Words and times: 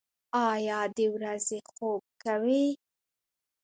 ایا 0.49 0.79
د 0.97 0.99
ورځې 1.15 1.59
خوب 1.73 2.03
کوئ؟ 2.23 2.65